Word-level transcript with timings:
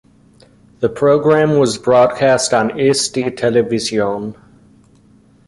The 0.79 0.89
programme 0.89 1.59
was 1.59 1.77
broadcast 1.77 2.55
on 2.55 2.69
Eesti 2.71 3.25
Televisioon. 3.37 4.33